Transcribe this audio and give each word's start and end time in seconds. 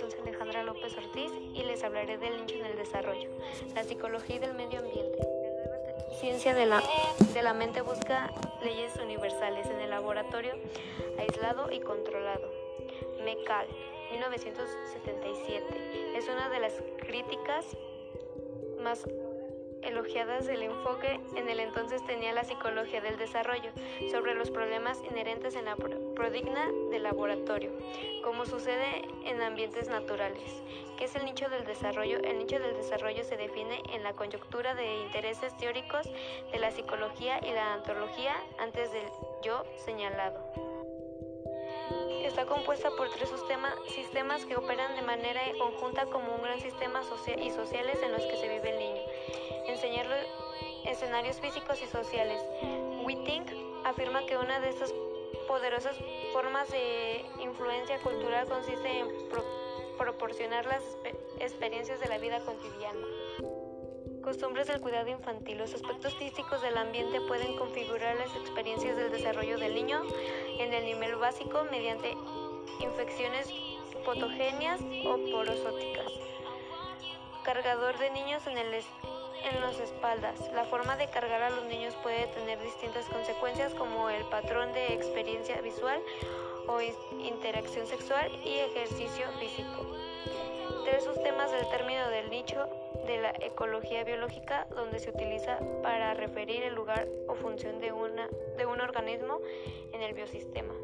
Dulce 0.00 0.20
Alejandra 0.22 0.62
López 0.62 0.96
Ortiz 0.96 1.30
y 1.54 1.62
les 1.62 1.84
hablaré 1.84 2.16
del 2.16 2.40
nicho 2.40 2.56
en 2.56 2.66
el 2.66 2.76
desarrollo, 2.76 3.28
la 3.74 3.84
psicología 3.84 4.36
y 4.36 4.38
del 4.38 4.54
medio 4.54 4.80
ambiente. 4.80 5.18
La 6.08 6.16
ciencia 6.16 6.54
de 6.54 6.66
la, 6.66 6.82
de 7.34 7.42
la 7.42 7.52
mente 7.52 7.82
busca 7.82 8.32
leyes 8.62 8.96
universales 8.96 9.66
en 9.66 9.80
el 9.80 9.90
laboratorio 9.90 10.54
aislado 11.18 11.70
y 11.70 11.80
controlado. 11.80 12.50
MECAL, 13.22 13.66
1977, 14.12 16.16
es 16.16 16.28
una 16.28 16.48
de 16.48 16.60
las 16.60 16.72
críticas 16.98 17.66
más 18.82 19.06
elogiadas 19.82 20.46
del 20.46 20.62
enfoque 20.62 21.20
en 21.36 21.48
el 21.48 21.60
entonces 21.60 22.04
tenía 22.06 22.32
la 22.32 22.44
psicología 22.44 23.00
del 23.00 23.18
desarrollo 23.18 23.70
sobre 24.10 24.34
los 24.34 24.50
problemas 24.50 25.00
inherentes 25.10 25.54
en 25.54 25.66
la 25.66 25.76
prodigna 25.76 26.70
del 26.90 27.02
laboratorio, 27.02 27.70
como 28.22 28.46
sucede 28.46 29.02
en 29.24 29.40
ambientes 29.40 29.88
naturales. 29.88 30.62
¿Qué 30.98 31.04
es 31.06 31.16
el 31.16 31.24
nicho 31.24 31.48
del 31.48 31.64
desarrollo? 31.64 32.18
El 32.18 32.38
nicho 32.38 32.58
del 32.58 32.76
desarrollo 32.76 33.24
se 33.24 33.36
define 33.36 33.82
en 33.94 34.02
la 34.02 34.12
coyuntura 34.12 34.74
de 34.74 35.02
intereses 35.04 35.56
teóricos 35.56 36.06
de 36.52 36.58
la 36.58 36.70
psicología 36.70 37.40
y 37.42 37.52
la 37.52 37.74
antología 37.74 38.34
antes 38.58 38.92
del 38.92 39.06
yo 39.42 39.64
señalado. 39.76 40.38
Está 42.22 42.44
compuesta 42.44 42.90
por 42.90 43.08
tres 43.10 43.30
sistemas 43.88 44.44
que 44.44 44.56
operan 44.56 44.94
de 44.94 45.02
manera 45.02 45.40
conjunta 45.58 46.06
como 46.06 46.34
un 46.34 46.42
gran 46.42 46.60
sistema 46.60 47.02
social 47.02 47.42
y 47.42 47.50
sociales 47.50 47.98
en 48.02 48.12
los 48.12 48.22
que 48.26 48.36
se 48.36 48.48
vive 48.48 48.70
el 48.70 48.78
niño 48.78 49.00
enseñarlo 49.80 50.14
escenarios 50.84 51.40
físicos 51.40 51.80
y 51.80 51.86
sociales. 51.86 52.38
Witting 53.02 53.46
afirma 53.86 54.26
que 54.26 54.36
una 54.36 54.60
de 54.60 54.68
estas 54.68 54.92
poderosas 55.48 55.96
formas 56.34 56.70
de 56.70 57.24
influencia 57.40 57.98
cultural 58.00 58.46
consiste 58.46 58.98
en 58.98 59.08
proporcionar 59.96 60.66
las 60.66 60.82
experiencias 61.38 61.98
de 61.98 62.08
la 62.08 62.18
vida 62.18 62.40
cotidiana. 62.40 63.06
Costumbres 64.22 64.66
del 64.66 64.82
cuidado 64.82 65.08
infantil. 65.08 65.56
Los 65.56 65.72
aspectos 65.72 66.14
físicos 66.16 66.60
del 66.60 66.76
ambiente 66.76 67.18
pueden 67.22 67.56
configurar 67.56 68.16
las 68.16 68.36
experiencias 68.36 68.98
del 68.98 69.10
desarrollo 69.10 69.58
del 69.58 69.74
niño 69.74 70.02
en 70.58 70.74
el 70.74 70.84
nivel 70.84 71.16
básico 71.16 71.64
mediante 71.70 72.14
infecciones 72.80 73.50
patogéneas 74.04 74.78
o 75.06 75.16
porosóticas. 75.32 76.12
Cargador 77.44 77.98
de 77.98 78.10
niños 78.10 78.46
en 78.46 78.58
el 78.58 78.74
en 79.44 79.60
las 79.60 79.78
espaldas. 79.78 80.38
La 80.54 80.64
forma 80.64 80.96
de 80.96 81.08
cargar 81.08 81.42
a 81.42 81.50
los 81.50 81.64
niños 81.64 81.94
puede 82.02 82.26
tener 82.28 82.60
distintas 82.62 83.06
consecuencias 83.06 83.74
como 83.74 84.10
el 84.10 84.24
patrón 84.26 84.72
de 84.72 84.94
experiencia 84.94 85.60
visual 85.60 86.00
o 86.68 86.80
interacción 87.20 87.86
sexual 87.86 88.30
y 88.44 88.58
ejercicio 88.58 89.26
físico. 89.38 89.86
Tres 90.84 91.08
temas 91.22 91.50
del 91.52 91.68
término 91.68 92.08
del 92.08 92.30
nicho 92.30 92.68
de 93.06 93.20
la 93.20 93.30
ecología 93.40 94.04
biológica 94.04 94.66
donde 94.74 94.98
se 94.98 95.10
utiliza 95.10 95.58
para 95.82 96.14
referir 96.14 96.62
el 96.62 96.74
lugar 96.74 97.06
o 97.28 97.34
función 97.34 97.80
de, 97.80 97.92
una, 97.92 98.28
de 98.56 98.66
un 98.66 98.80
organismo 98.80 99.40
en 99.92 100.02
el 100.02 100.14
biosistema. 100.14 100.74